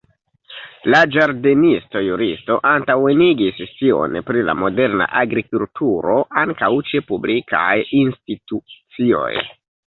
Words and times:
La 0.91 0.99
ĝardenisto-juristo 1.15 2.55
antaŭenigis 2.69 3.59
scion 3.73 4.17
pri 4.29 4.41
la 4.47 4.55
moderna 4.63 5.09
agrikulturo 5.21 6.17
ankaŭ 6.45 6.73
ĉe 6.89 7.03
publikaj 7.13 7.71
institucioj. 8.01 9.31